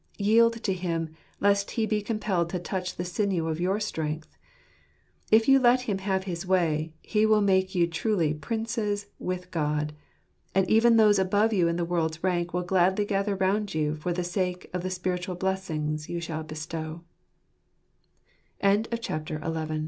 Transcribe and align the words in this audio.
Yield 0.17 0.63
to 0.63 0.73
Him, 0.73 1.13
lest 1.39 1.69
He 1.77 1.85
be 1.85 2.01
compelled 2.01 2.49
to 2.49 2.57
touch 2.57 2.95
the 2.95 3.05
sinew 3.05 3.45
of 3.47 3.59
your 3.59 3.79
strength. 3.79 4.35
If 5.31 5.47
you 5.47 5.59
let 5.59 5.81
Him 5.81 5.99
have 5.99 6.23
his 6.23 6.43
way, 6.43 6.95
He 7.03 7.23
will 7.27 7.39
make 7.39 7.75
you 7.75 7.85
truly 7.85 8.33
Princes 8.33 9.05
with 9.19 9.51
God; 9.51 9.93
and 10.55 10.67
even 10.67 10.97
those 10.97 11.19
above 11.19 11.53
you 11.53 11.67
in 11.67 11.75
this 11.75 11.85
world's 11.87 12.23
rank 12.23 12.51
will 12.51 12.63
gladly 12.63 13.05
gather 13.05 13.35
round 13.35 13.75
you 13.75 13.95
for 13.95 14.11
the 14.11 14.23
sake 14.23 14.71
of 14.73 14.81
the 14.81 14.89
spiritual 14.89 15.35
blessings 15.35 16.09
you 16.09 16.19
sha 16.19 16.41